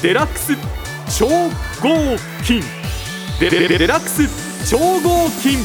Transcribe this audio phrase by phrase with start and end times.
[0.00, 0.52] デラックス
[1.18, 2.62] 超合金。
[3.40, 5.58] デデデデラックス超合金。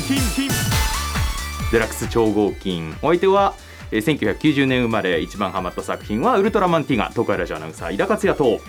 [1.71, 2.95] デラックス超合金。
[3.03, 3.53] お相手は
[3.91, 8.59] えー1990年生まれ一番ハマった作品はウルトラマンティガ東海ラジオアナウンサー井田克也と。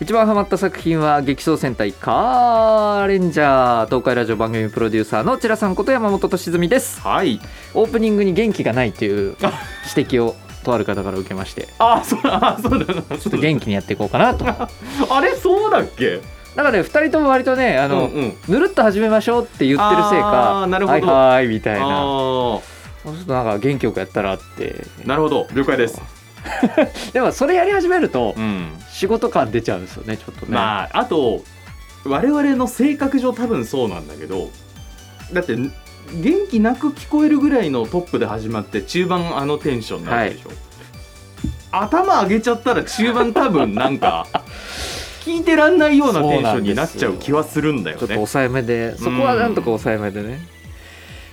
[0.00, 7.00] 一番ハマった作品は激走戦隊カーレンジャー東海ラジオ番組プロデューサーのチラさんこと山本俊純です。
[7.00, 7.38] はい。
[7.74, 9.36] オープニングに元気がないという
[9.96, 11.68] 指摘をとある方から受けまして。
[11.78, 14.44] あそうあそうだなちょっと元気にやっていこうかなと。
[14.44, 14.68] だ か
[15.10, 16.20] あれそうだっけ？
[16.56, 18.36] らね2人とも割とねあの、うんうん。
[18.48, 21.06] ぬるっと始めましょうって言ってるせいかなるほど。
[21.06, 21.86] はいはいみたいな。
[21.86, 22.62] あそ
[23.10, 24.84] うするとなんか元気よくやったらって。
[25.04, 25.46] ーなるほど。
[25.54, 26.00] 了解です。
[27.12, 28.68] でもそれやり始めるとうん。
[28.90, 31.42] 仕事感出ちゃうんですよねちょっとね、まああと
[32.04, 34.50] 我々の性格上多分そうなんだけど
[35.32, 35.56] だって
[36.12, 40.50] 元気なく聞こえるぐらいのトップで始まって中盤あのテンションになるでしょ、
[41.70, 44.26] 頭上げちゃったら中盤多分なんか
[45.24, 48.00] 聞いてらんないようなテンションになっちゃう気はするんだよね。
[48.00, 50.46] ちょっと抑えめでそこはなんとか抑えめでね。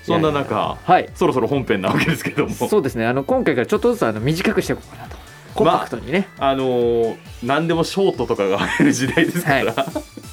[0.03, 1.09] そんな中はい。
[1.13, 2.51] そろそろ本編なわけですけども。
[2.53, 3.05] そうですね。
[3.05, 5.17] あの今回からちょっとずつあの短くしていこうかなと。
[5.53, 9.73] コンパクトにね、あのー何でもショートとかが入る時代ですから、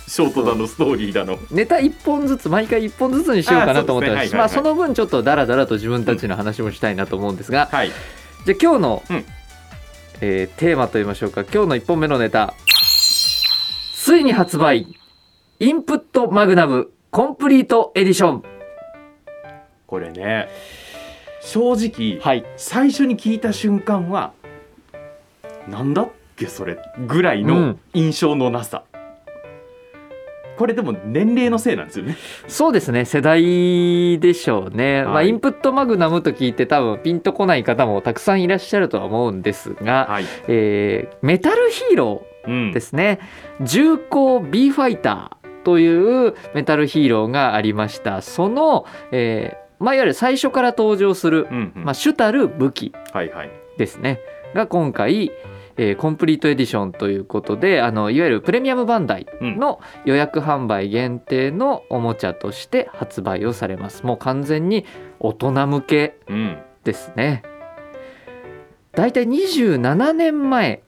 [0.09, 1.39] ショートだのストーリーだの。
[1.51, 7.91] ネタ1本ずつ毎回1本ずつにしようかなと思ってますまあその分ちょっとダラダラと自分たちの話もしたいなと思うんですが、はい。
[8.47, 9.25] じゃあ今日の、うん。
[10.20, 11.42] えーテーマといいましょうか。
[11.42, 12.55] 今日の1本目のネタ。
[13.95, 14.86] ついに発売。
[15.61, 18.42] インプットマグナムコンプリートエディション。
[19.86, 20.48] これね
[21.41, 22.45] 正直、はい。
[22.56, 24.33] 最初に聞いた瞬間は
[25.69, 27.81] なんだっけそれぐらいうのん。
[27.95, 28.84] 印象のなさ、
[30.59, 32.17] これでも年齢のせいなんですよね。
[32.48, 43.20] そうですね世代でしょうね、まあ、はいインプットマグナムと聞いて多分ピンとこない方もたくさんいらっしゃるとは思うんですが、はい、えーメタルヒーロうんーですね。
[43.61, 48.23] 重工 B ファイターというメタルヒーローがありました。
[48.23, 51.85] その、えーまあ、いわゆる最初から登場する、うんうん。
[51.85, 53.51] まあ、主たる武器はいはい。
[53.77, 54.20] ですね。
[54.55, 55.30] が今回、
[55.78, 59.56] えーコンプリートエディションということであのいわゆるプレミアムバンダイうん。
[59.58, 64.05] の予約販売限定のおもちゃとして発売をされます。
[64.05, 64.84] もう完全に
[65.20, 66.58] 大人向けうん。
[66.84, 67.42] ですね。
[68.92, 70.83] だいたい27年前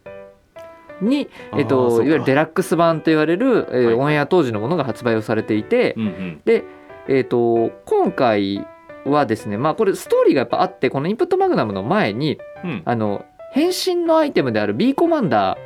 [1.01, 3.95] に、えと、いわゆるデラックス版と言われる、えーはい。
[3.95, 6.43] オンエア当時のものが発売をされていて、うんうん。
[6.45, 6.65] で、
[7.09, 8.67] えっと今回
[9.05, 12.83] はですねまあこれストーリーがやっぱあってこのインプットマグナムの前にうん。
[12.85, 15.59] あの変身のアイテムである B コマンダ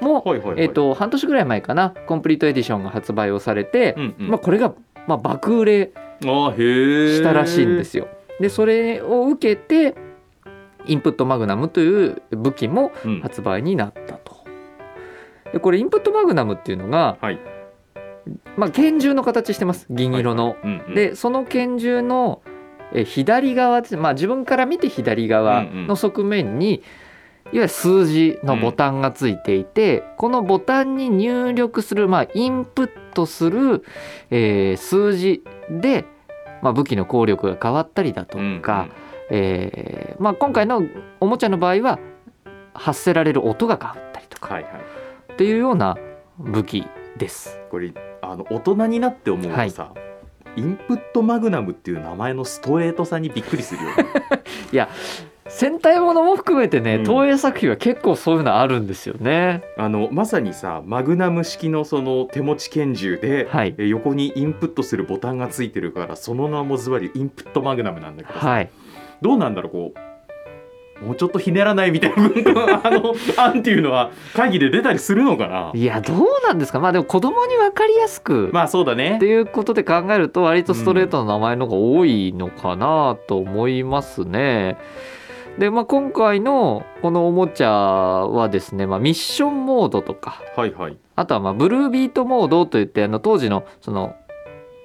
[0.00, 0.62] ーも、はいはいはい。
[0.62, 4.28] えっと半年ぐらい前かなコンプリートエディションが発売をされて、うんうん。
[4.28, 4.74] まあ、これが、
[5.06, 8.08] まあ、爆売れしたらしいんですよ。
[8.40, 9.94] でそれを受けて
[10.86, 13.20] インプットマグナムという武器もうん。
[13.20, 14.44] 発売になったと。
[15.52, 17.38] でこれインプットマグナムっていうのが、はい。
[18.56, 19.86] まあ、拳銃の形してます。
[19.90, 20.56] 銀色の。
[20.62, 20.94] うんうん。
[20.94, 22.42] でその拳銃の
[22.92, 26.82] え左側まあ、自分から見て左側の側面に、
[27.52, 33.84] いわゆる数字のボタンがついていて、このボタンに入力する、まあ、インプットする、
[34.30, 36.04] えー数字で、
[36.62, 38.88] まあ、武器の効力が変わったりだとか、
[39.30, 40.82] えーまあ、今回の
[41.20, 41.98] おもちゃの場合は
[42.74, 44.72] 発せられる音が変わったりとかはいはい。
[45.32, 45.96] っていうような
[46.38, 46.86] 武器
[47.16, 47.58] です。
[47.70, 49.92] これあの大人になって思うとさ、
[50.56, 54.06] インプットマグナムっていう名前のストレートさにびっくりするよね
[55.52, 57.04] 戦隊ものも含めてね、うん。
[57.04, 59.62] 東映作品は結構そういうのあるんですよね。
[59.76, 63.74] あのまさにさマグナム式のその手持ち拳銃で、はい。
[63.76, 68.70] え横にインプットするボタンがついてるからその名もズバリインプットマグナムなんだけどさ、はい、
[69.20, 75.72] どうなんだろうこうもうちょっとひねらないみたいな あの案っていうのは会議で出たりするのかな？
[75.74, 76.78] いやどうなんですか？
[76.78, 79.16] まあでも子供に分かりやすく、まあそうだね。
[79.16, 84.76] っていうことで考えると割とストレートの名前の方が多いのかなと思いますね。
[85.58, 90.96] でまあ今回のこのおもちゃはですね、まあ、ミッションモードとかはいはい。
[91.16, 94.16] あとはまあブルービートモードといってあの当時のその、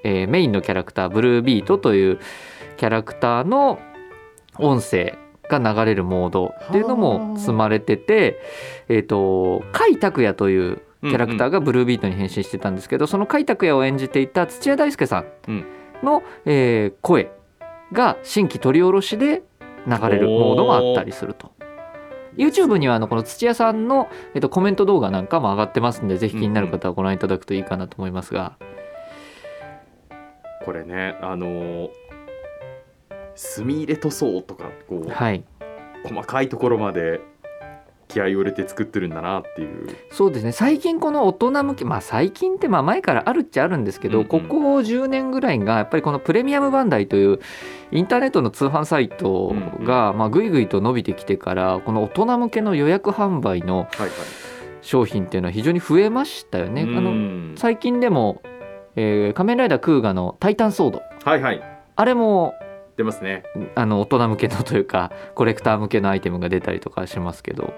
[0.03, 2.19] えーメインのキャラクターブルービートという
[2.77, 3.79] キャラクターの
[4.57, 5.17] 音声
[5.49, 8.41] が流れるモードっていうのも積まれてて、
[8.89, 15.65] えっ、と甲斐拓也というキャラクターがブルービートに変身してたんですけど、その甲斐拓也を演じていた土屋大輔さん
[16.03, 17.31] の、えー声
[17.91, 19.43] が新規取り下ろしで
[19.87, 21.51] 流れるモードもあったりすると。
[22.37, 28.57] YouTube にはあのこの土屋さんの、えっと、コメント動画なんかも上がってますんでぜひ気になる方はご覧いただくといいかなと思いますが、
[30.65, 31.89] これねあのー
[33.35, 35.43] 墨入れ塗装とかこうはい。
[36.03, 37.19] 細かいところまで
[38.07, 39.95] 気合いを入れて作ってるんだなっていう。
[40.11, 40.51] そうですね。
[40.51, 44.29] 最近この大人向けまあ最近ってまあ前からあるっちゃあるんですけど、うんうん。
[44.29, 47.39] ここ10年ぐらいがやっぱりこのプレミアムバンダイという
[47.91, 49.53] インターネットの通販サイト
[49.83, 54.09] がまあぐいぐいと伸びてきてからこの大人向けの予約販売のはいはい
[54.81, 56.83] 商品っていうのは非常に増えましたよね。
[56.83, 58.41] あのの最近でも、
[58.95, 61.01] えー仮面ライダークーガのタイタンソード。
[61.23, 61.61] はいはい。
[61.95, 62.53] あれも
[62.97, 63.43] 出ますね。
[63.75, 67.73] あの大人向けのというかコレクター向けのアイテムが出たりとかしますけど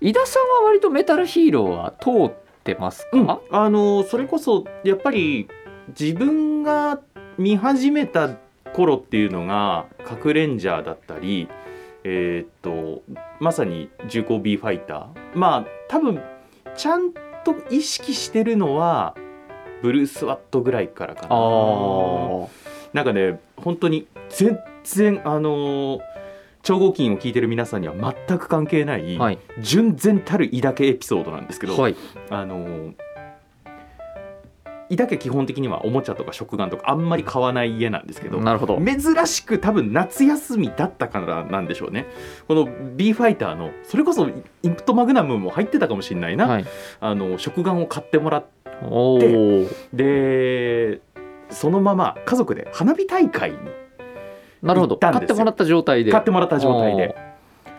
[0.00, 5.48] 井田さんは割とメタルヒーローは通ってますか、あのそれこそやっぱり
[5.98, 7.00] 自分が
[7.38, 8.36] 見始めた
[8.72, 11.48] 頃っていうのが核レンジャーだったり
[12.04, 13.02] えーっと
[13.40, 15.38] まさに重工 B ファイター。
[15.38, 16.20] まあ多分
[16.76, 17.20] ちゃんと
[17.70, 19.14] 意識してるのは
[19.82, 21.28] ブルースワットぐらいからかな。
[21.30, 22.48] あ
[22.92, 26.00] なんかね本当に全然あのー
[26.62, 29.38] 超合金を聞いてる皆さんには全く関係ない、あはい。
[29.60, 31.96] 純然たる伊達家エピソードなんですけど、はい。
[32.28, 32.94] あのー
[34.90, 38.76] 伊達家基本的にはおもちゃとか食玩とかあんまり買わない家なんですけどなるほど。
[38.76, 42.06] 珍しく多分夏休みだったからなんでしょうね。
[42.48, 46.64] この B ファイターのそれこそインプットマグナムも入ってたかもしれないな、はい。
[46.98, 48.44] あの食玩を買ってもらっ
[49.96, 51.00] て
[51.50, 53.58] そのまま家族で花火大会に
[54.62, 54.96] なるほど。
[54.96, 56.12] 買ってもらった状態で。
[56.12, 57.16] 買ってもらった状態で。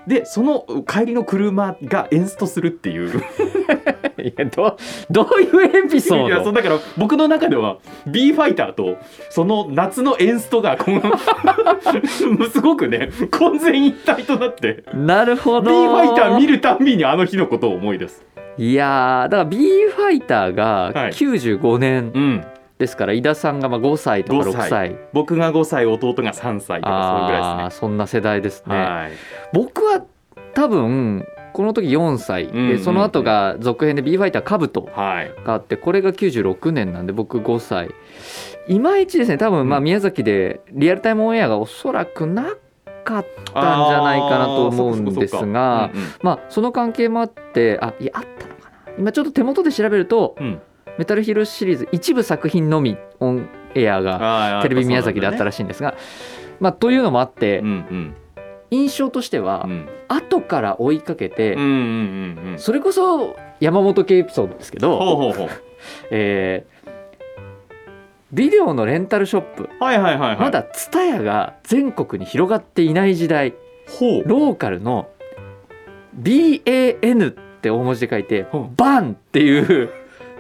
[0.08, 3.22] でその帰りの車がエンストするっていう。
[4.22, 4.78] いやど
[5.10, 8.98] どういうエピソいやードそうだから僕の中では B ファイターと
[9.32, 11.02] その夏のエンストがこの
[12.50, 14.84] すごくね混然一体となって。
[14.94, 15.90] なるほ B ど。
[15.90, 18.26] ファイター見るたんびにあの日のことを思い出す。
[18.58, 21.12] いやーだから B ファイターがはい。
[21.12, 22.46] 95年うん、
[22.82, 24.96] ですから、井田さんがまあ5歳とか5 6歳歳。
[25.14, 28.76] 僕が5歳弟が3歳とかそのぐらいあーそんな世代ですね、ですね。
[28.76, 29.12] はい。
[29.54, 30.04] 僕は
[30.54, 32.48] 多分この時4歳。
[32.48, 32.80] で、うんうんうん。
[32.80, 34.90] その後が続編で B ファイターカブト。
[34.96, 35.32] はい。
[35.46, 37.90] があってこれが96年なんで僕5歳。
[38.68, 39.84] いまいちですね多分まあうん。
[39.86, 42.44] 宮崎でリアルタイムオンエアがおそらくな
[43.04, 46.20] かったんじゃないかなと思うんですがあーそっかそっかそっか。
[46.24, 48.94] まあその関係もあってあいやあったのかな。
[48.98, 50.62] 今ちょっと手元で調べるとうんうん
[50.98, 55.96] 「メタルヒーロー」シリーズ一部作品のみオンエアがテレビ宮崎であったらしいんですが、
[56.60, 58.16] まあというのもあってうんうん。
[58.74, 59.90] 印象としてはうん。
[60.08, 62.60] 後から追いかけて、うんうんうんうん。
[62.60, 65.50] それこそ山本系エピソードですけど、ほうほうほう。
[66.12, 66.82] えー
[68.34, 70.40] ビデオのレンタルショップはいはいはいはい。
[70.40, 73.54] まだ TSUTAYA が全国に広がっていない時代
[74.26, 75.10] ローカルの
[76.18, 78.46] BAN って大文字で書いて
[78.78, 79.90] バンっていう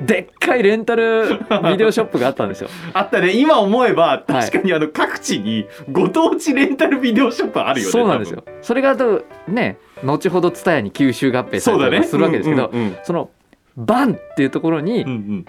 [0.06, 1.40] でっかいレンタル
[1.70, 2.70] ビデオショップがあったんですよ。
[2.94, 3.34] あったね。
[3.34, 8.44] 今思えば確かにあの各地にご当地レンタルビデオショップあるよねそうなんですよ。
[8.62, 13.30] それがとね後ほど TSUTAYA に吸収合併されたりするわけですけど、うんうんうんその
[13.78, 15.46] バンっていうところに、うんうん。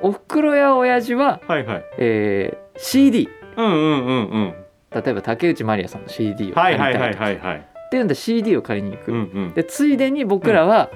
[0.00, 1.84] おふくろや親父は、はいはい。
[1.98, 4.54] えー CD うんうんうんうん。
[4.94, 7.06] 例えば竹内まりやさんの CD をは借りたりとか。
[7.06, 7.66] いはいはいはいはい。
[7.86, 9.52] っていうんで CD を借りに行く、うんうん。
[9.54, 10.90] でついでに僕らは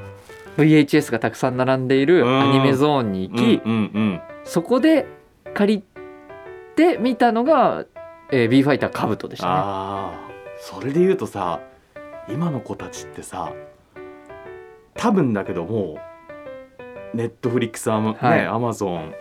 [0.65, 2.41] VHS がたくさん並んでいるうん。
[2.41, 5.07] アニメゾーンに行き、うんうんそこで
[5.55, 5.85] 借り
[6.77, 7.85] て見たのが、
[8.33, 8.91] えー、B ファイター。
[8.91, 9.53] カブトでしたね。
[9.55, 11.61] ああそれで言うとさ
[12.29, 13.53] 今の子たちってさ
[14.95, 15.99] 多分だけども
[17.15, 18.41] ネットフリックスアマ,、はい。
[18.41, 19.13] ね、アマゾン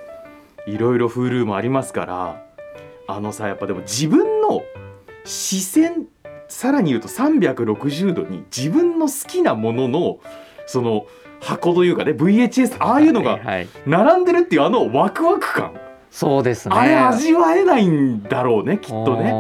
[0.68, 2.46] いろいろ Hulu もありますから
[3.08, 4.62] あのさやっぱでも自分の
[5.26, 6.08] 視線
[6.48, 10.20] さらに言うと360度に自分の好きなものの
[10.66, 11.06] その
[11.42, 13.40] 箱というかね VHS ああいうのが
[13.86, 15.74] 並んでるっていうあのワクワク感、
[16.12, 16.76] そうですね。
[16.76, 19.32] あれ味わえないんだろうねきっとね。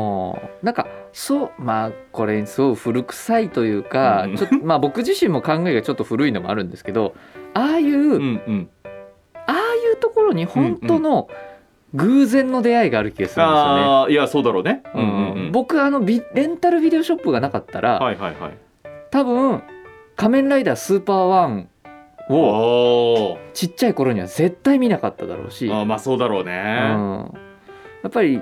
[0.63, 7.15] なんかそうまあこれすごい古臭いというか、うんちょっとまあ僕自身も考えがちょっと古いのもあるんですけど
[7.53, 8.70] ああいう、うんうん
[9.48, 11.27] ああいうところに本当の
[11.96, 14.13] 偶然の出会いがある気がするんですよね。
[14.13, 14.84] いやそうだろうね。
[14.94, 15.51] うんうんうん。
[15.51, 18.58] 僕あのビレンタルビデオショップがなかったら、はいはいはい。
[19.10, 19.63] 多分
[20.15, 21.68] 「仮面ライダースーパーワン
[22.30, 23.38] を。
[23.54, 26.54] ちっちゃい頃には絶対見なかっただろうし、あーまあそうだろううん、ね。
[28.04, 28.42] やっぱり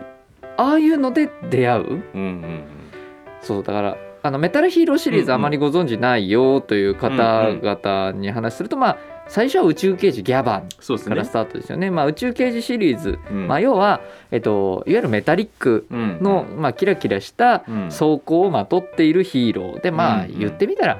[0.57, 1.83] ああいうので出会う。
[1.83, 2.63] うんうん
[3.41, 5.25] そうだからあのメタルヒーローシリーうんうん。
[5.27, 8.97] ズあまりご存知ないよという方々に話すると、まあ
[9.29, 11.31] 最初は宇宙刑事ギャバンからス。
[11.31, 11.91] タートですよね。
[11.91, 13.47] まあ、宇宙刑事シリーズ、うん。
[13.49, 13.99] まあ、要は、
[14.31, 17.91] えっと、いわゆるメタリックうんの、まあ、キラキラしたうん。
[17.91, 20.39] 装甲をまとっているヒーローでまあうんうん。
[20.39, 20.97] 言ってみたら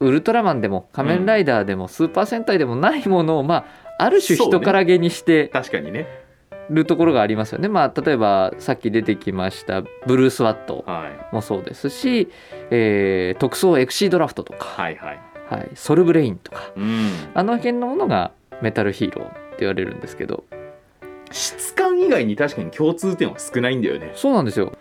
[0.00, 3.66] ウルトラマンでも仮面ライダーでもスーパー戦隊でもないものをま
[3.98, 6.06] あある種一絡げにして確かにね。
[6.68, 7.68] るところがありますよね。
[7.68, 11.34] まあ、例えばさっき出てきましたブルースワットはい。
[11.34, 12.28] もそうですし、
[12.70, 13.58] えー特捜エク
[13.92, 15.20] シードラフトとかはいはい。
[15.48, 17.10] はい、ソルブレインとかうん。
[17.34, 20.44] あの辺のものがメタルヒーローって言われるんですけど。
[21.30, 24.12] 質感以外に確かに共通点は少ないんだよね。
[24.14, 24.72] そうなんですよ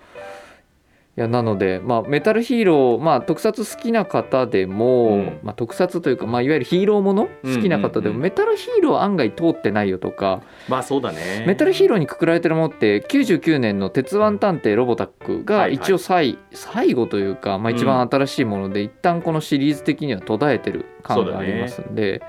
[1.17, 5.39] いやなので、まあ、メタルヒーロー、まあ、特撮好きな方でも、うん。
[5.43, 11.43] まあ、特撮というか、まあ、いわゆるヒーローもの好きな方でも、うんうんうんメタルヒーロー案外通ってないよとかまあそうだね。
[11.45, 15.73] メタルヒーローにくくられてるものって99年の「鉄腕探偵ロボタック」がはいはい。
[15.75, 22.21] 一応最,、最後というか、まあ、一番新しいもので、一旦このシリーズ的には途絶えてる感がありますんで、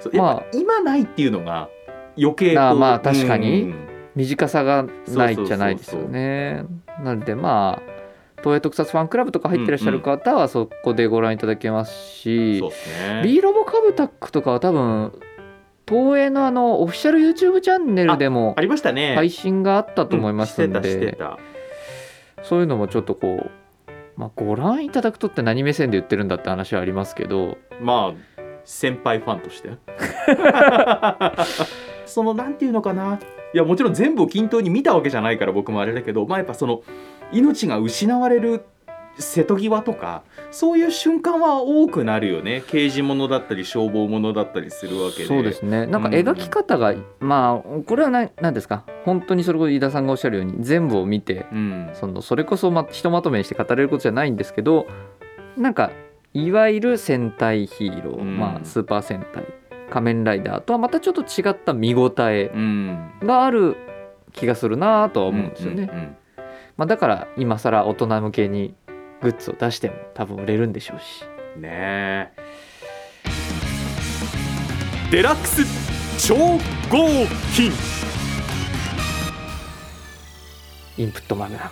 [0.00, 1.68] そうやっぱまあ今ないっていうのが
[2.18, 3.62] 余計こうあまあ確かに。
[3.62, 6.64] うん短さがないじゃないですよね。
[7.02, 7.92] なのでまあ
[8.42, 13.22] 東映特撮ファンクラブとか入ってらっしゃる方はそこでご覧いただけますし、そうですね。
[13.24, 15.12] B ロボカブタックとかは多分
[15.88, 19.14] 東映のあのオフィシャル YouTube チャンネルでもありましたね。
[19.14, 21.38] 配信があったと思いますんうんしてたしてで、た。
[22.42, 23.50] そういうのもちょっとこう、
[24.16, 27.58] まあ、ご覧いただくとって何目線で言ってるんだって話はありますけど。
[27.80, 29.70] まあ先輩ファンとして。
[32.06, 33.18] そのなんていうのかな
[33.54, 36.82] いやもちろん全部を均等に見たわけじゃないから僕もあれだけどまあやっぱその
[37.32, 38.64] 命が失われる
[39.18, 42.62] 瀬戸際とかそういう瞬間は多くなるよね。
[42.66, 45.26] 刑事ものだったり消防ものだったりするわけで。
[45.26, 45.86] そうですね。
[45.86, 48.84] なんか描き方が、まあこれは何何ですか？
[49.04, 51.90] 本当にそれこそ飯田さんがおっしゃるように全部を見てうん。
[51.92, 54.86] そのそれこそまひとまとめにして語れることじゃないんですけど
[55.58, 55.90] なんか
[56.32, 58.38] いわゆる戦隊ヒーロー、うん。
[58.38, 59.44] まあ、スーパー戦隊
[59.92, 63.12] 仮面ライダーとはまたちょっと違った見応えうん。
[63.22, 63.76] がある
[64.32, 65.82] 気がするなとは思うんですよね。
[65.92, 66.16] うんうん
[66.78, 68.74] まあ、だから今更大人向けに
[69.20, 71.24] グッズを出しても多分売れるんでしょうし。
[71.56, 72.32] うんねえ。
[75.10, 77.70] デラックス超合金。
[80.96, 81.70] インプットマグナム。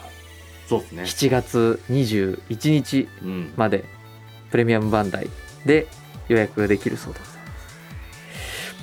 [0.68, 3.84] そうですね、7月21日うん、まで
[4.52, 5.28] プレミアムバンダイ
[5.66, 5.88] で
[6.28, 7.39] 予約ができるそうでございます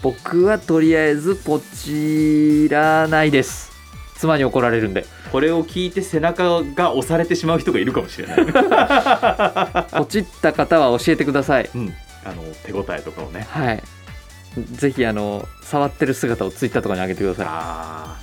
[0.02, 3.72] 僕はとりあえずポチらないです。
[4.18, 5.06] 妻に怒られるんで。
[5.32, 8.46] これを聞いて背中が押されてしまう人がいるかもしれない、
[9.92, 11.70] ポチった方は教えてください。
[11.76, 13.46] うん、あの手応えとかをね。
[13.50, 13.84] はい。
[14.72, 18.18] ぜひあの触ってる姿をツイッターとかに上げてくださあ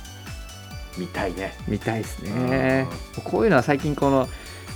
[0.95, 0.99] ー。
[0.99, 1.53] 見たいね。
[1.67, 2.87] い見たいですね。
[3.23, 4.27] こういうのは最近この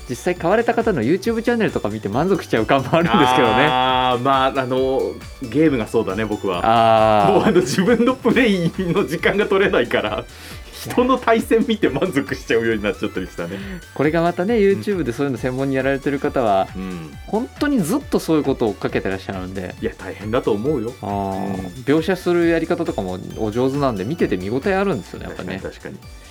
[0.09, 3.67] 実際買われた方の YouTube チャンネルとか見て満足しちゃう感もあるんですけどね。
[3.69, 4.99] あーまああの
[5.43, 6.65] ゲームがそうだね僕は。
[6.65, 10.25] ああもうあの自分のプレイの時間が取れないから
[10.71, 13.59] 人の対戦見て満足しちゃうようになっちゃったりしたね。
[13.93, 17.11] これがまたね YouTube でそういうの専門にやられてる方はうん。
[17.27, 19.75] 本当にずっとそういうことを追っかけてらっしゃるんで。
[19.81, 20.93] いや大変だと思うよ。
[21.01, 21.85] あー。
[21.85, 25.59] 描写するやり方とかもお上手なんで見てて見応えあるんですよねやっぱね。
[25.61, 26.28] 確かに確かに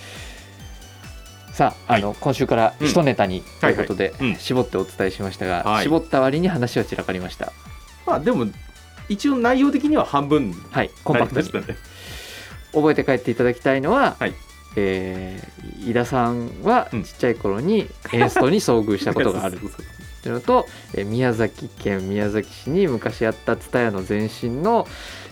[1.58, 5.82] さあ,、あの今週から一ネタにということで、絞ってお伝えしましたが、はい。
[5.82, 7.52] 絞った割に話は散らかりました。
[8.06, 8.46] まあでも
[9.08, 11.64] 一応内容的には半分はいコンパクトに。
[12.72, 14.34] 覚えて帰っていただきたいのは、はい。
[14.76, 17.02] えー井田さんはうん。
[17.02, 19.58] ちっちゃい頃にエンストに遭遇したことがある。
[19.60, 19.86] そうそうそう。
[19.86, 24.86] っていうのと、えー宮崎県宮崎市に昔あった蔦屋の前身の、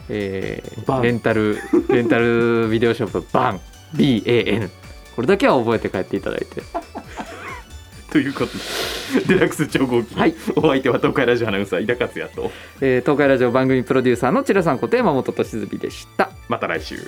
[0.08, 3.60] えーレンタルレンタルビデオショップバン。
[3.94, 4.70] BAN
[5.16, 6.62] これだけは覚えて帰っていただいて。
[8.12, 8.52] ということ
[9.26, 10.34] でデラックス超合金、はい。
[10.54, 12.52] お相手は東海ラジオアナウンサー井田克也と。
[12.80, 16.30] えー東海ラジオ番組プロデューサーのチラさんこと山本俊純でした。
[16.48, 16.98] また来週。